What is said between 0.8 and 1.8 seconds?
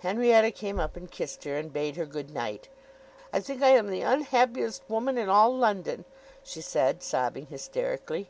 and kissed her, and